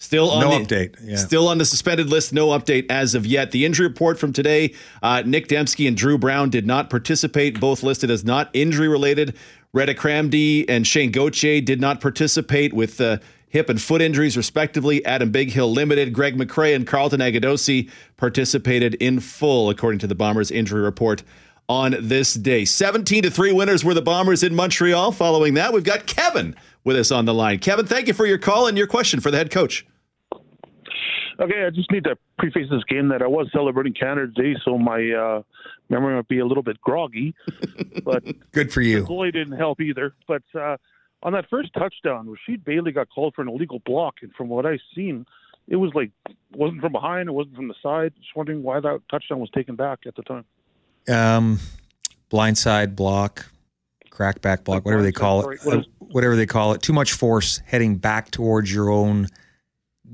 [0.00, 0.96] Still on no the, update.
[1.02, 1.16] Yeah.
[1.16, 2.32] Still on the suspended list.
[2.32, 3.50] No update as of yet.
[3.50, 7.58] The injury report from today: uh, Nick Demski and Drew Brown did not participate.
[7.58, 9.34] Both listed as not injury related.
[9.74, 15.04] Redha Kramdi and Shane Gauthier did not participate with uh, hip and foot injuries, respectively.
[15.04, 16.12] Adam Bighill limited.
[16.12, 21.24] Greg McCrae and Carlton Agudosi participated in full, according to the Bombers injury report
[21.68, 22.64] on this day.
[22.64, 25.12] 17 to 3 winners were the Bombers in Montreal.
[25.12, 26.56] Following that, we've got Kevin
[26.88, 27.58] with us on the line.
[27.58, 29.86] Kevin, thank you for your call and your question for the head coach.
[31.38, 34.76] Okay, I just need to preface this game that I was celebrating Canada Day, so
[34.76, 35.42] my uh,
[35.90, 37.34] memory might be a little bit groggy.
[38.04, 39.02] But good for you.
[39.02, 40.14] The goalie didn't help either.
[40.26, 40.78] But uh,
[41.22, 44.64] on that first touchdown, Rasheed Bailey got called for an illegal block, and from what
[44.64, 45.26] I've seen,
[45.68, 46.10] it was like
[46.54, 48.14] wasn't from behind, it wasn't from the side.
[48.16, 50.44] Just wondering why that touchdown was taken back at the time.
[51.08, 51.60] Um,
[52.30, 53.46] blindside block,
[54.18, 56.82] crackback block, whatever they call it, uh, whatever they call it.
[56.82, 59.28] Too much force heading back towards your own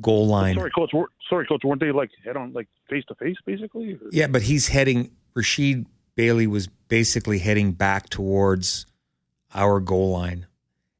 [0.01, 0.57] goal line.
[0.57, 0.91] Sorry, coach.
[1.29, 1.63] Sorry, coach.
[1.65, 3.95] Weren't they like head on, like face to face, basically?
[3.95, 4.09] Or?
[4.13, 5.11] Yeah, but he's heading.
[5.37, 8.87] Rasheed Bailey was basically heading back towards
[9.55, 10.47] our goal line,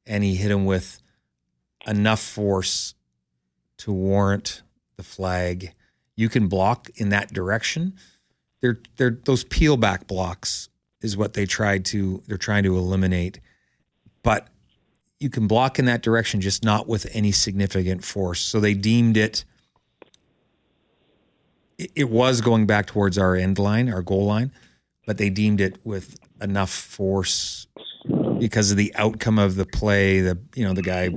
[0.07, 1.01] and he hit him with
[1.87, 2.95] enough force
[3.79, 4.63] to warrant
[4.97, 5.75] the flag.
[6.17, 7.95] You can block in that direction.
[8.61, 10.69] They're they're those peel back blocks
[11.05, 13.39] is what they tried to they're trying to eliminate.
[14.23, 14.49] But
[15.21, 18.41] you can block in that direction, just not with any significant force.
[18.41, 19.45] So they deemed it.
[21.79, 24.51] It was going back towards our end line, our goal line,
[25.07, 27.67] but they deemed it with enough force
[28.39, 30.21] because of the outcome of the play.
[30.21, 31.11] The you know the guy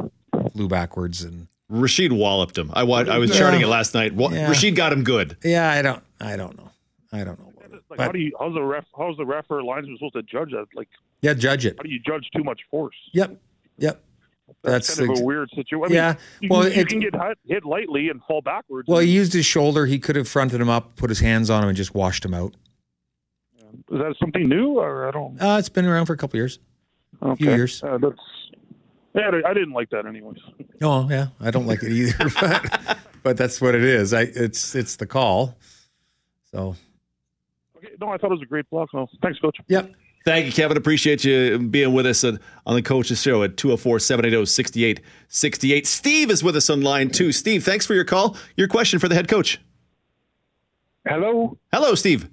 [0.51, 2.71] flew backwards and Rasheed walloped him.
[2.73, 3.37] I I was yeah.
[3.37, 4.13] charting it last night.
[4.13, 4.49] Yeah.
[4.49, 5.37] Rasheed got him good.
[5.45, 6.71] Yeah, I don't I don't know.
[7.13, 7.53] I don't know.
[7.89, 8.35] Like, but, how do you?
[8.39, 8.85] How's the ref?
[8.97, 10.65] How's the ref or linesman supposed to judge that?
[10.75, 10.89] Like,
[11.21, 11.75] yeah, judge it.
[11.77, 12.95] How do you judge too much force?
[13.13, 13.39] Yep,
[13.77, 14.03] yep.
[14.63, 15.93] That's, That's kind ex- of a weird situation.
[15.93, 16.15] yeah.
[16.39, 18.87] You, well, you, can get hit, hit, lightly and fall backwards.
[18.87, 19.85] Well, he used his shoulder.
[19.85, 22.33] He could have fronted him up, put his hands on him, and just washed him
[22.33, 22.55] out.
[23.91, 25.41] Is that something new, or I don't?
[25.41, 26.59] Uh, it's been around for a couple years.
[27.21, 27.31] Okay.
[27.31, 27.83] A few years.
[27.83, 28.19] Uh, that's.
[29.15, 30.37] Yeah, I didn't like that, anyways.
[30.79, 34.13] Oh yeah, I don't like it either, but but that's what it is.
[34.13, 35.57] I it's it's the call.
[36.51, 36.75] So.
[37.77, 37.89] Okay.
[37.99, 38.89] No, I thought it was a great block.
[38.93, 39.57] No, thanks, coach.
[39.67, 39.93] Yep.
[40.25, 40.75] Thank you, Kevin.
[40.75, 45.87] Appreciate you being with us on the Coaches Show at 204 780 6868.
[45.87, 47.31] Steve is with us on line two.
[47.31, 48.35] Steve, thanks for your call.
[48.57, 49.61] Your question for the head coach.
[51.07, 51.57] Hello?
[51.71, 52.29] Hello, Steve.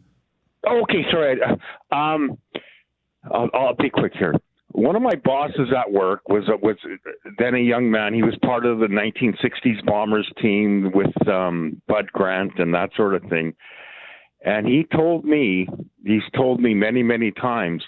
[0.66, 1.40] Oh, okay, sorry.
[1.92, 2.36] Um,
[3.30, 4.34] I'll, I'll be quick here.
[4.72, 6.76] One of my bosses at work was was
[7.38, 8.12] then a young man.
[8.12, 13.14] He was part of the 1960s Bombers team with um, Bud Grant and that sort
[13.14, 13.54] of thing.
[14.44, 15.66] And he told me,
[16.04, 17.82] he's told me many, many times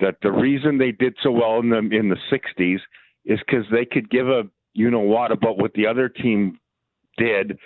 [0.00, 2.78] that the reason they did so well in the in the '60s
[3.24, 4.42] is because they could give a
[4.74, 6.58] you know what about what the other team
[7.16, 7.58] did.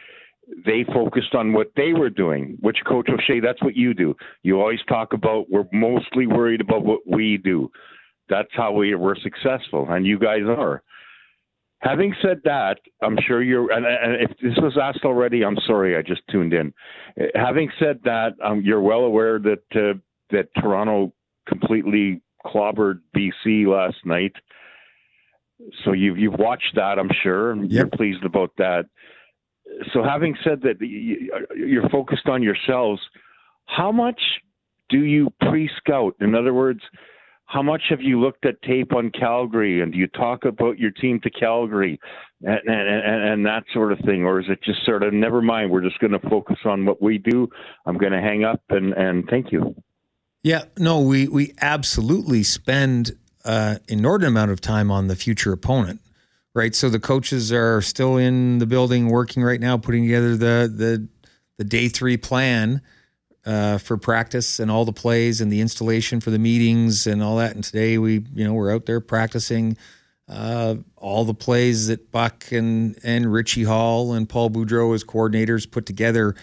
[0.64, 4.16] They focused on what they were doing, which Coach O'Shea, that's what you do.
[4.42, 7.70] You always talk about we're mostly worried about what we do.
[8.31, 10.83] That's how we were successful, and you guys are.
[11.81, 15.97] Having said that, I'm sure you're, and, and, if this was asked already, I'm sorry,
[15.97, 16.75] I just tuned in.
[17.37, 19.99] Having said that, um, you're well aware that uh,
[20.31, 21.12] that Toronto
[21.49, 24.33] completely clobbered BC last night.
[25.85, 27.71] So you've you've watched that, I'm sure, and yep.
[27.73, 28.87] you're pleased about that.
[29.93, 33.01] So having said that, you're focused on yourselves.
[33.67, 34.21] How much
[34.88, 36.17] do you pre-scout?
[36.21, 36.81] In other words,
[37.49, 40.91] how much have you looked at tape on Calgary and do you talk about your
[40.91, 41.99] team to Calgary
[42.43, 44.23] and, and, and, that sort of thing?
[44.23, 47.01] Or is it just sort of, never mind, we're just going to focus on what
[47.01, 47.49] we do?
[47.87, 49.75] I'm going to hang up and, and thank you.
[50.43, 53.13] Yeah, no, we, we absolutely spend
[53.47, 56.03] uh, inordinate amount of time on the future opponent,
[56.55, 56.75] right?
[56.75, 61.09] So the coaches are still in the building working right now, putting together the, the,
[61.57, 62.83] the day three plan
[63.49, 67.37] uh, for practice and all the plays and the installation for the meetings and all
[67.39, 67.55] that.
[67.55, 69.79] And today we, you know, we're out there practicing
[70.29, 75.69] uh, all the plays that Buck and and Richie Hall and Paul Boudreau as coordinators
[75.69, 76.35] put together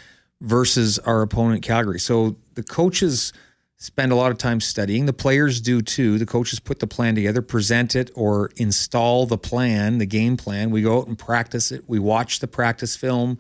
[0.42, 2.00] versus our opponent Calgary.
[2.00, 3.32] So the coaches
[3.78, 5.06] spend a lot of time studying.
[5.06, 6.18] The players do too.
[6.18, 10.72] The coaches put the plan together, present it, or install the plan, the game plan.
[10.72, 11.84] We go out and practice it.
[11.88, 13.38] We watch the practice film.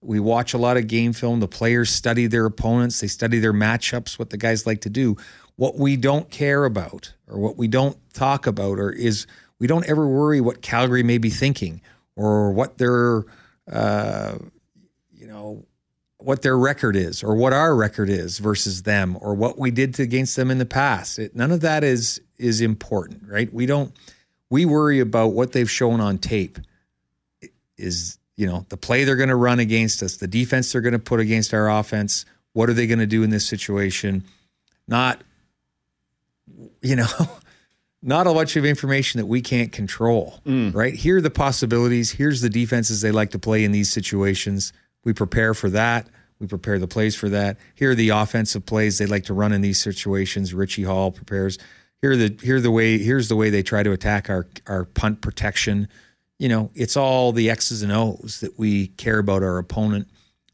[0.00, 1.40] We watch a lot of game film.
[1.40, 5.16] The players study their opponents, they study their matchups, what the guys like to do.
[5.56, 9.26] What we don't care about or what we don't talk about or is
[9.58, 11.80] we don't ever worry what Calgary may be thinking
[12.14, 13.24] or what their
[13.70, 14.38] uh,
[15.12, 15.66] you know
[16.18, 19.98] what their record is or what our record is versus them or what we did
[20.00, 21.18] against them in the past.
[21.18, 23.52] It, none of that is is important, right?
[23.52, 23.92] We don't
[24.50, 26.58] we worry about what they've shown on tape.
[27.76, 30.92] Is you know the play they're going to run against us, the defense they're going
[30.92, 32.24] to put against our offense.
[32.54, 34.24] What are they going to do in this situation?
[34.86, 35.22] Not
[36.80, 37.06] you know.
[38.00, 40.72] Not a bunch of information that we can't control, mm.
[40.72, 40.94] right?
[40.94, 42.12] Here are the possibilities.
[42.12, 44.72] Here's the defenses they like to play in these situations
[45.04, 46.06] we prepare for that.
[46.38, 47.56] We prepare the plays for that.
[47.74, 50.54] Here are the offensive plays they like to run in these situations.
[50.54, 51.58] Richie Hall prepares.
[52.00, 54.84] Here are the here the way here's the way they try to attack our our
[54.84, 55.88] punt protection.
[56.38, 60.08] You know, it's all the X's and O's that we care about our opponent.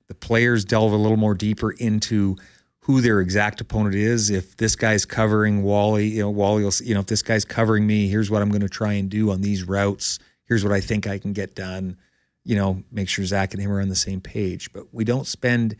[0.08, 2.36] The players delve a little more deeper into
[2.80, 4.30] who their exact opponent is.
[4.30, 7.86] If this guy's covering Wally, you know, Wally will, you know, if this guy's covering
[7.86, 10.18] me, here's what I'm going to try and do on these routes.
[10.46, 11.96] Here's what I think I can get done
[12.44, 14.72] you know, make sure Zach and him are on the same page.
[14.72, 15.76] But we don't spend,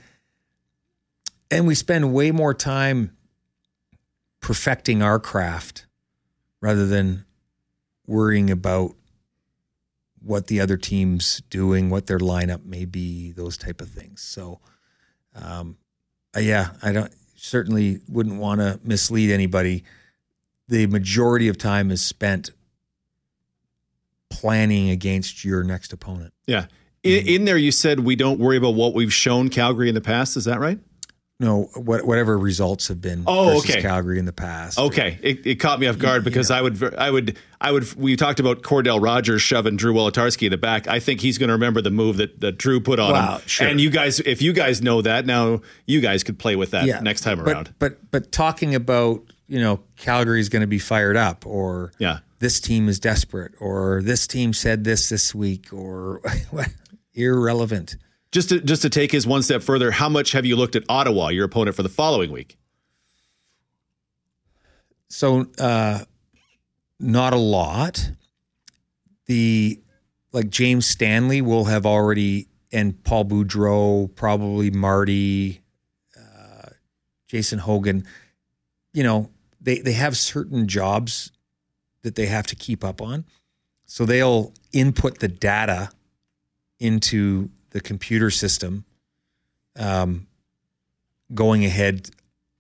[1.51, 3.17] and we spend way more time
[4.41, 5.87] perfecting our craft
[6.61, 7.25] rather than
[8.07, 8.95] worrying about
[10.25, 14.23] what the other team's doing, what their lineup may be, those type of things.
[14.23, 14.61] So,
[15.35, 15.77] um,
[16.37, 19.85] uh, yeah, I don't certainly wouldn't want to mislead anybody.
[20.69, 22.51] The majority of time is spent
[24.31, 26.33] planning against your next opponent.
[26.47, 26.67] Yeah.
[27.03, 30.01] In, in there, you said we don't worry about what we've shown Calgary in the
[30.01, 30.37] past.
[30.37, 30.79] Is that right?
[31.41, 33.83] No, what, whatever results have been Oh, versus okay.
[33.83, 34.79] Calgary in the past.
[34.79, 37.93] Okay, it, it caught me off guard because I would, I would, I would.
[37.97, 40.87] We talked about Cordell Rogers shoving Drew Wolitarsky in the back.
[40.87, 43.43] I think he's going to remember the move that, that Drew put on Wow, him.
[43.49, 43.67] sure.
[43.67, 47.03] And you guys, if you guys know that now, you guys could play with that
[47.03, 47.75] next time but, around.
[47.81, 52.21] But but talking about you know Calgary is going to be fired up, or Yeah.
[52.39, 56.23] this team is desperate, or this team said this this week, or
[57.15, 57.97] irrelevant.
[58.35, 60.83] Just to just to take his one step further, how much have you looked at
[60.89, 62.59] Ottawa, your opponent for the following week?
[65.07, 66.01] So uh,
[66.99, 68.11] not a lot.
[69.27, 69.81] The
[70.33, 75.61] like James Stanley will have already, and Paul Boudreau, probably Marty,
[76.19, 76.71] uh,
[77.29, 78.05] Jason Hogan.
[78.93, 81.31] You know, they they have certain jobs
[82.03, 83.27] that they have to keep up on,
[83.87, 85.91] so they'll input the data
[86.81, 88.85] into the computer system,
[89.77, 90.29] um,
[91.35, 92.09] going ahead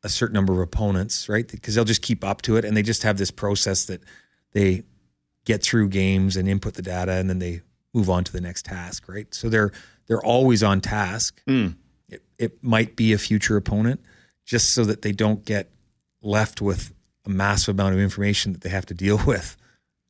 [0.03, 1.49] a certain number of opponents, right?
[1.49, 4.03] Because they'll just keep up to it, and they just have this process that
[4.53, 4.83] they
[5.47, 7.63] get through games and input the data, and then they
[7.95, 9.33] move on to the next task, right?
[9.33, 9.73] So they're
[10.07, 11.41] they're always on task.
[11.47, 11.77] Mm.
[12.09, 14.01] It, it might be a future opponent,
[14.45, 15.71] just so that they don't get
[16.23, 16.93] left with
[17.25, 19.57] a massive amount of information that they have to deal with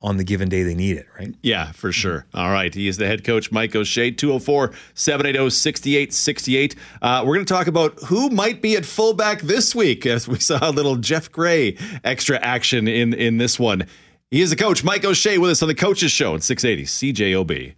[0.04, 1.34] on the given day they need it, right?
[1.42, 2.26] Yeah, for sure.
[2.34, 2.72] All right.
[2.72, 6.76] He is the head coach, Mike O'Shea, 204 780 6868.
[7.00, 10.38] Uh, We're going to talk about who might be at fullback this week, as we
[10.38, 13.86] saw a little Jeff Gray extra action in, in this one.
[14.30, 17.74] He is the coach, Mike O'Shea, with us on the Coaches Show at 680 CJOB.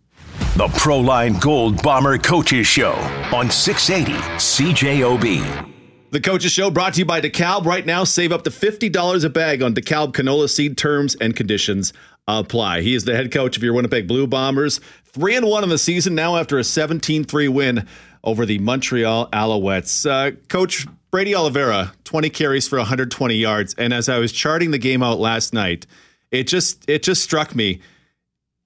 [0.57, 2.95] The Proline Gold Bomber Coaches Show
[3.33, 5.73] on 680 CJOB.
[6.13, 7.67] The Coaches Show brought to you by DeKalb.
[7.67, 11.93] Right now, save up to $50 a bag on DeKalb canola seed terms and conditions
[12.29, 12.83] apply.
[12.83, 14.81] He is the head coach of your Winnipeg Blue Bombers.
[15.05, 17.87] 3 and 1 in the season now after a 17-3 win
[18.23, 20.09] over the Montreal Alouettes.
[20.09, 24.79] Uh, coach Brady Oliveira, 20 carries for 120 yards, and as I was charting the
[24.79, 25.87] game out last night,
[26.31, 27.81] it just it just struck me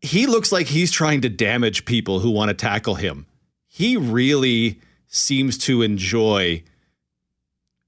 [0.00, 3.26] he looks like he's trying to damage people who want to tackle him.
[3.66, 6.62] He really seems to enjoy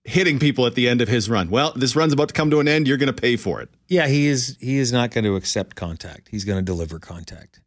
[0.04, 1.50] hitting people at the end of his run.
[1.50, 2.88] Well, this run's about to come to an end.
[2.88, 3.68] You're going to pay for it.
[3.88, 4.56] Yeah, he is.
[4.60, 6.28] He is not going to accept contact.
[6.30, 7.60] He's going to deliver contact.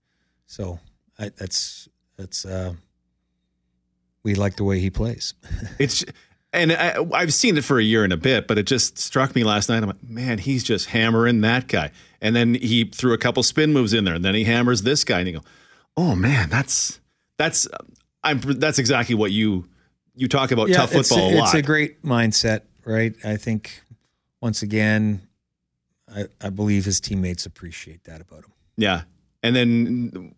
[0.46, 0.80] So
[1.18, 2.46] I, that's that's.
[2.46, 2.74] Uh,
[4.24, 5.34] we like the way he plays.
[5.80, 6.04] It's
[6.56, 9.36] and I, I've seen it for a year and a bit, but it just struck
[9.36, 9.84] me last night.
[9.84, 11.92] I'm like, man, he's just hammering that guy.
[12.22, 15.04] And then he threw a couple spin moves in there, and then he hammers this
[15.04, 15.44] guy, and you go,
[15.98, 17.00] oh man, that's
[17.38, 17.68] that's
[18.24, 19.66] I'm that's exactly what you
[20.16, 21.46] you talk about tough it's football a, a, lot.
[21.46, 23.14] It's a great mindset, right?
[23.24, 23.82] I think
[24.42, 25.28] once again,
[26.14, 28.54] I, I believe his teammates appreciate that about him.
[28.78, 29.02] Yeah.
[29.44, 30.36] And then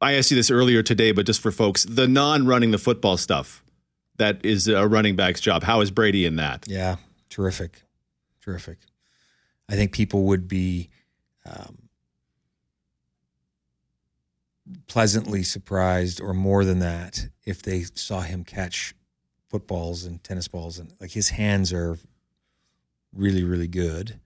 [0.00, 3.16] I asked you this earlier today, but just for folks, the non running the football
[3.16, 3.62] stuff
[4.16, 5.62] that is a running back's job.
[5.62, 6.66] How is Brady in that?
[6.68, 6.96] Yeah,
[7.30, 7.82] terrific.
[8.42, 8.78] terrific.
[9.68, 10.88] I think people would be
[11.46, 11.88] um,
[14.86, 18.94] pleasantly surprised, or more than that, if they saw him catch
[19.48, 21.98] footballs and tennis balls, and like his hands are
[23.12, 24.20] really, really good.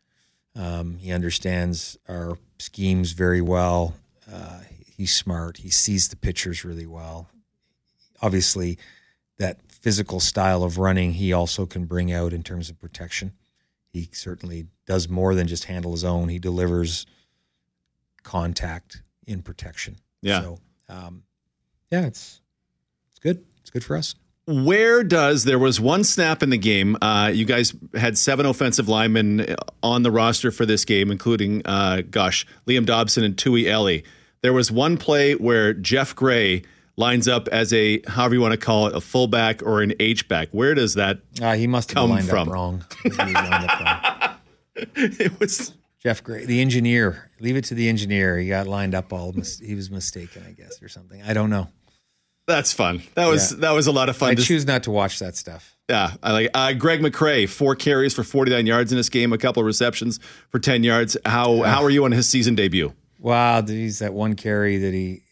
[0.55, 3.95] Um, he understands our schemes very well.
[4.31, 4.61] Uh,
[4.97, 5.59] he's smart.
[5.59, 7.29] He sees the pictures really well.
[8.21, 8.79] Obviously,
[9.39, 13.33] that physical style of running he also can bring out in terms of protection.
[13.93, 16.29] He certainly does more than just handle his own.
[16.29, 17.07] He delivers
[18.23, 19.97] contact in protection.
[20.21, 20.43] Yeah.
[20.43, 20.59] So,
[20.89, 21.25] um,
[21.91, 22.41] yeah, it's
[23.11, 23.45] it's good.
[23.61, 24.15] It's good for us.
[24.47, 26.97] Where does there was one snap in the game?
[27.01, 32.03] Uh, you guys had seven offensive linemen on the roster for this game, including, uh,
[32.11, 34.01] gosh, Liam Dobson and Tui Eli.
[34.43, 36.63] There was one play where Geoff Gray
[36.97, 40.27] lines up as a however you want to call it, a fullback or an H
[40.27, 40.49] back.
[40.51, 41.19] Where does that?
[41.41, 42.49] Uh, he must have Come lined from.
[42.51, 42.85] wrong.
[43.05, 44.29] He up wrong.
[44.97, 47.31] It was Geoff Gray, the engineer.
[47.41, 48.39] Leave it to the engineer.
[48.39, 49.33] He got lined up all.
[49.33, 51.23] Mis- he was mistaken, I guess, or something.
[51.23, 51.69] I don't know.
[52.47, 53.03] That's fun.
[53.15, 53.59] That was Yeah.
[53.61, 54.31] that was a lot of fun.
[54.31, 55.77] I to- choose not to watch that stuff.
[55.89, 59.39] Yeah, I like uh, Greg McCrae, four carries for 49 yards in this game, a
[59.39, 61.17] couple of receptions for 10 yards.
[61.27, 62.95] How how are you on his season debut?
[63.19, 65.23] Wow, he's that one carry that he,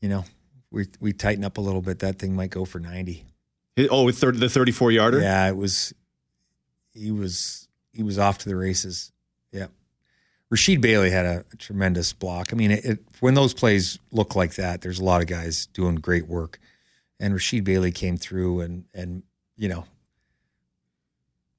[0.00, 0.24] you know,
[0.70, 1.98] we we tighten up a little bit.
[2.00, 3.24] That thing might go for ninety.
[3.90, 5.20] Oh, with 30, the 34 yarder.
[5.20, 5.94] Yeah, it was.
[6.92, 9.12] He was he was off to the races.
[9.52, 9.66] Yeah,
[10.52, 12.52] Rasheed Bailey had a, tremendous block.
[12.52, 15.66] I mean, it, it, when those plays look like that, there's a lot of guys
[15.66, 16.58] doing great work,
[17.20, 19.22] and Rasheed Bailey came through and and
[19.56, 19.84] you know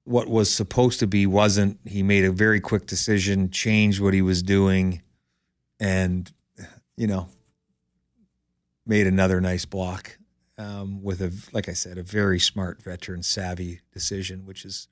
[0.06, 1.80] what was supposed to be wasn't.
[1.86, 5.02] He made a very quick decision, changed what he was doing,
[5.80, 6.32] and
[6.98, 7.30] you know
[8.88, 10.18] made another nice block
[10.58, 14.88] um, with a like I said, a very smart veteran savvy decision, which is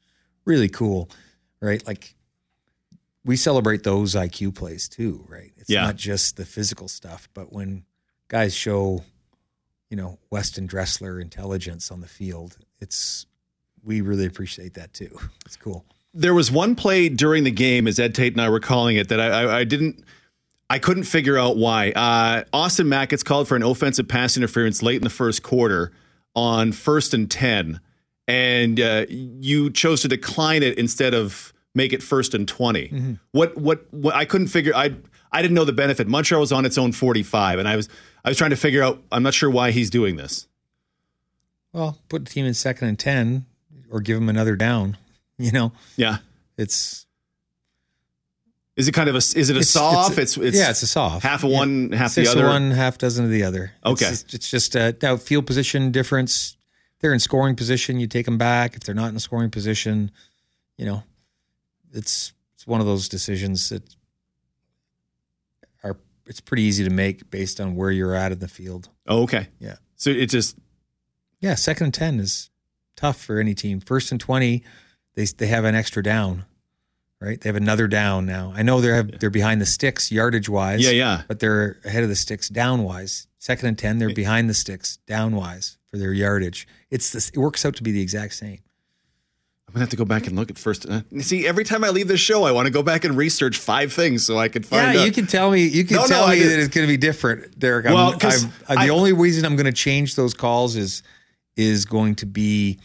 [0.45, 1.09] really cool,
[1.61, 1.85] right?
[1.87, 2.13] Like
[3.27, 5.51] we celebrate those IQ plays too, right?
[5.57, 5.83] It's Yeah.
[5.83, 7.83] not just the physical stuff, but when
[8.29, 9.03] guys show,
[9.89, 13.25] you know, Weston Dressler intelligence on the field, it's
[13.83, 15.17] we really appreciate that too.
[15.45, 15.85] It's cool.
[16.13, 19.09] There was one play during the game, as Ed Tait and I were calling it,
[19.09, 20.03] that I, I, I didn't,
[20.69, 21.91] I couldn't figure out why.
[21.91, 25.91] Uh, Austin Mack gets called for an offensive pass interference late in the first quarter
[26.35, 27.79] on first and 10,
[28.27, 33.17] and uh, you chose to decline it instead of make it first and 20.
[33.31, 34.93] What, what, what, I couldn't figure, I,
[35.31, 36.07] I didn't know the benefit.
[36.09, 37.87] Montreal was on its own 45, and I was,
[38.25, 40.47] I was trying to figure out, I'm not sure why he's doing this.
[41.71, 43.45] Well, put the team in second and ten,
[43.89, 44.97] or give him another down.
[45.39, 46.17] You know, Yeah.
[46.57, 47.05] it's
[48.75, 50.17] Is it kind of a, is it a It's- saw it's- off?
[50.17, 51.21] It's, it's, yeah, it's a saw off.
[51.21, 51.57] half of Yeah.
[51.59, 52.47] one, half Six the of other.
[52.51, 53.73] one, half dozen of the other.
[53.85, 54.07] Okay.
[54.07, 56.57] It's just, it's just uh, now field position difference.
[56.95, 58.75] If they're in scoring position, you take them back.
[58.75, 60.09] If they're not in a scoring position,
[60.75, 61.03] you know,
[61.97, 63.83] it's it's one of those decisions that
[65.83, 68.89] are it's pretty easy to make based on where you're at in the field.
[69.07, 69.47] Oh, okay.
[69.59, 69.75] Yeah.
[69.95, 70.57] So it just
[71.39, 72.49] Yeah, second and ten is
[72.95, 73.79] tough for any team.
[73.79, 74.63] First and twenty,
[75.15, 76.45] they they have an extra down,
[77.19, 77.39] right?
[77.39, 78.53] They have another down now.
[78.55, 80.83] I know they're have, they're behind the sticks yardage wise.
[80.83, 81.21] Yeah, yeah.
[81.27, 83.27] But they're ahead of the sticks down wise.
[83.39, 86.67] Second and ten, they're behind the sticks down wise for their yardage.
[86.89, 87.29] It's this.
[87.29, 88.59] It works out to be the exact same.
[89.67, 90.85] I'm gonna have to go back and look at first.
[90.85, 93.57] Uh, see, every time I leave this show, I want to go back and research
[93.57, 95.05] five things so I can find yeah, out.
[95.05, 95.65] you can tell me.
[95.67, 97.85] You can No, no, tell I me that it's going to be different, Derek.
[97.85, 100.75] I'm, Well, 'cause I'm- uh, the I- only reason I'm going to change those calls
[100.77, 101.03] is
[101.57, 102.79] is going to be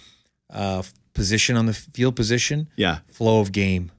[0.50, 0.82] uh,
[1.14, 3.92] position on the field position, yeah, flow of game.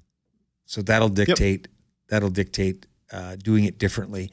[0.66, 1.70] So that'll dictate.
[2.10, 4.30] That'll dictate uh, doing it differently.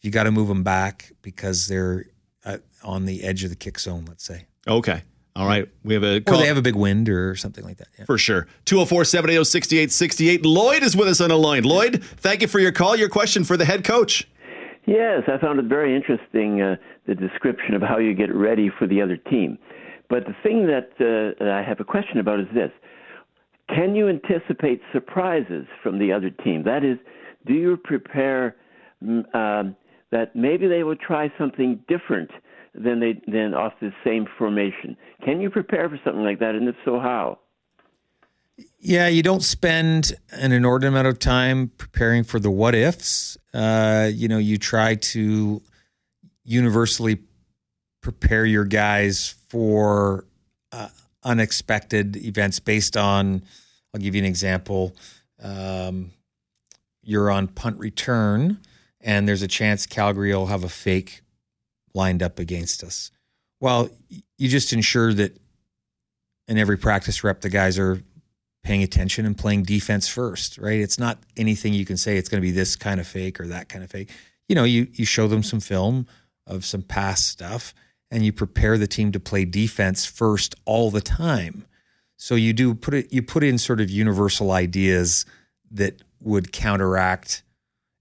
[0.00, 2.06] You got to move them back because they're
[2.46, 4.06] uh, on the edge of the kick zone.
[4.08, 5.02] Let's say, okay,
[5.40, 5.66] all right.
[5.84, 7.88] We have a or they have a big wind or something like that.
[7.98, 8.04] Yeah.
[8.04, 8.46] for sure.
[8.66, 10.40] 204-780-6868.
[10.44, 11.62] Lloyd is with us on the line.
[11.62, 12.94] Lloyd, thank you for your call.
[12.94, 14.28] Your question for the head coach.
[14.84, 16.76] Yes, I found it very interesting uh,
[17.06, 19.56] the description of how you get ready for the other team.
[20.10, 22.70] But the thing that, uh, I have a question about is this:
[23.74, 26.64] Can you anticipate surprises from the other team?
[26.64, 26.98] That is,
[27.46, 28.56] do you prepare
[29.02, 29.74] mm, um,
[30.12, 32.30] that maybe they will try something different
[32.74, 34.96] than they than off the same formation?
[35.24, 37.38] Can you prepare for something like that, and if so, how?
[38.78, 43.36] Yeah, you don't spend an inordinate amount of time preparing for the what ifs.
[43.54, 45.62] Uh, you know, you try to
[46.44, 47.18] universally
[48.00, 50.24] prepare your guys for
[50.72, 50.88] uh,
[51.22, 53.42] unexpected events based on,
[53.94, 54.94] I'll give you an example.
[55.42, 56.12] Um,
[57.02, 58.60] you're on punt return,
[59.00, 61.22] and there's a chance Calgary will have a fake
[61.94, 63.10] lined up against us.
[63.60, 63.90] Well,
[64.38, 65.36] you just ensure that
[66.48, 68.02] in every practice rep, the guys are
[68.62, 70.80] paying attention and playing defense first, right?
[70.80, 73.46] It's not anything you can say it's going to be this kind of fake or
[73.48, 74.10] that kind of fake.
[74.48, 76.06] You know, you you show them some film
[76.46, 77.74] of some past stuff
[78.10, 81.64] and you prepare the team to play defense first all the time.
[82.16, 85.24] So you do put it you put in sort of universal ideas
[85.70, 87.42] that would counteract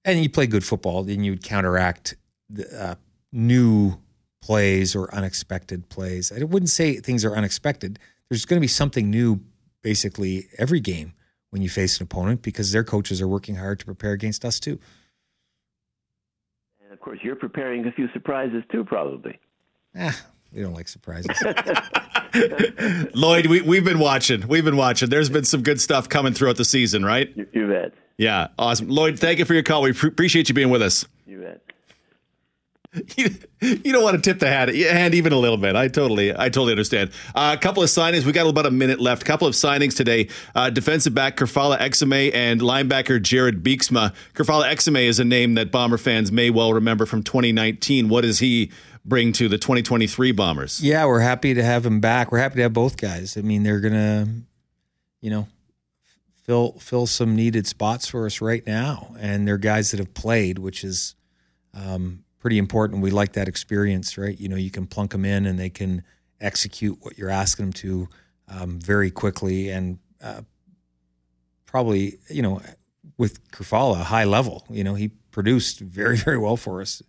[0.04, 2.16] and you play good football, then you would counteract
[2.50, 2.96] the, uh,
[3.32, 3.98] new
[4.42, 6.32] plays or unexpected plays.
[6.32, 8.00] I wouldn't say things are unexpected.
[8.30, 9.42] There's going to be something new
[9.82, 11.14] basically every game
[11.50, 14.60] when you face an opponent because their coaches are working hard to prepare against us
[14.60, 14.80] too.
[16.84, 19.40] And of course, you're preparing a few surprises too, probably.
[19.98, 20.20] Ah,
[20.54, 21.36] we don't like surprises.
[23.16, 24.48] Lloyd, we, we've been watching.
[24.48, 25.10] We've been watching.
[25.10, 27.32] There's been some good stuff coming throughout the season, right?
[27.36, 27.94] You, you bet.
[28.18, 28.90] Yeah, awesome.
[28.90, 29.82] Lloyd, thank you for your call.
[29.82, 31.06] We pre- appreciate you being with us.
[31.26, 31.62] You bet.
[33.18, 33.30] You,
[33.62, 35.76] you don't want to tip the hat, hand even a little bit.
[35.76, 37.12] I totally, I totally understand.
[37.36, 38.26] Uh, a couple of signings.
[38.26, 39.22] We got about a minute left.
[39.22, 40.30] A couple of signings today.
[40.56, 44.14] Uh, defensive back Kerfala Exume and linebacker Jared Beeksma.
[44.34, 48.10] Kerfala Exume is a name that Bomber fans may well remember from 2019.
[48.10, 48.72] What does he
[49.06, 50.82] bring to the 2023 Bombers?
[50.82, 52.32] Yeah, we're happy to have him back.
[52.32, 53.38] We're happy to have both guys.
[53.38, 54.28] I mean, they're gonna,
[55.22, 55.48] you know,
[56.44, 60.58] fill fill some needed spots for us right now, and they're guys that have played,
[60.58, 61.16] which is
[61.74, 63.02] um, pretty important.
[63.02, 64.38] We like that experience, right?
[64.40, 66.04] You know, you can plunk them in, and they can
[66.40, 68.10] execute what you're asking them to
[68.48, 70.42] um, very quickly, and uh,
[71.66, 72.62] probably, you know,
[73.18, 74.66] with Kerfala, high level.
[74.70, 77.02] You know, he produced very very well for us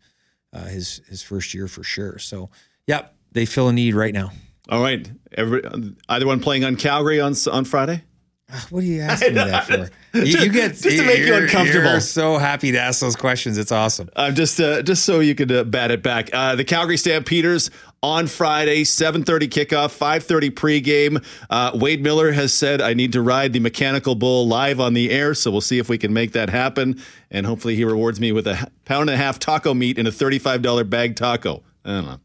[0.53, 2.19] uh, his his first year for sure.
[2.19, 2.51] So,
[2.87, 4.33] yeah, they fill a need right now.
[4.69, 5.63] All right, Every,
[6.09, 8.05] either one playing on Calgary on on Friday.
[8.53, 9.89] Ah, What are you asking me that for?
[10.13, 11.93] You, you get Just to make you uncomfortable.
[11.93, 13.57] You're so happy to ask those questions.
[13.59, 14.11] It's awesome.
[14.17, 16.31] Uh, just uh, just so you could uh, bat it back.
[16.33, 17.71] Uh, the Calgary Stampeders
[18.03, 21.25] on Friday, 7:30 kickoff, 5:30 pregame.
[21.49, 25.13] Uh, Wade Miller has said, "I need to ride the mechanical bull live on the
[25.13, 28.33] air." So we'll see if we can make that happen, and hopefully he rewards me
[28.33, 31.63] with a pound and a half taco meat and a $35 bag taco.
[31.85, 32.21] I don't know,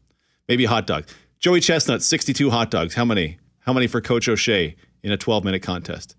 [0.48, 1.14] maybe hot dogs.
[1.38, 2.94] Joey Chestnut, 62 hot dogs.
[2.94, 3.38] How many?
[3.60, 6.16] How many for Coach O'Shea in a 12 minute contest?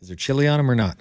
[0.00, 0.98] Is there chili on them or not?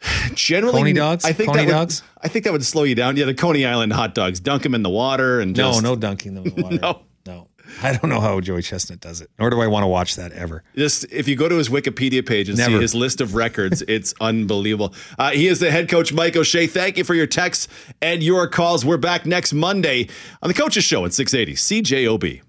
[0.34, 1.24] Generally, Coney dogs?
[1.24, 2.02] I think Coney that would, dogs?
[2.20, 3.16] I think that would slow you down.
[3.16, 4.40] Yeah, the Coney Island hot dogs.
[4.40, 6.78] Dunk them in the water and just, no, no dunking them in the water.
[6.82, 7.02] No.
[7.26, 7.48] no.
[7.82, 10.30] I don't know how Joey Chestnut does it, nor do I want to watch that
[10.30, 10.62] ever.
[10.76, 14.14] Just if you go to his Wikipedia page and see his list of records, it's
[14.20, 14.94] unbelievable.
[15.18, 16.68] Uh, he is the head coach, Mike O'Shea.
[16.68, 17.66] Thank you for your texts
[18.00, 18.84] and your calls.
[18.84, 20.08] We're back next Monday
[20.42, 22.42] on the Coaches Show at 680 CJOB.